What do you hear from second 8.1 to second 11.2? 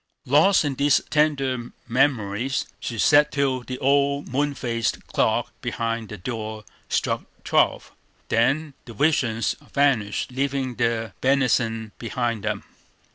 then the visions vanished, leaving their